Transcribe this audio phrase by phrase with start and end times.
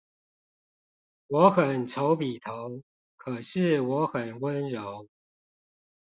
[1.27, 2.81] 我很醜比頭，
[3.17, 5.07] 可是我很溫柔